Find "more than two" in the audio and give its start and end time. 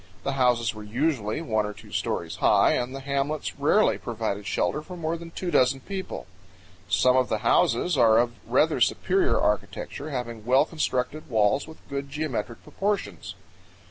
4.97-5.51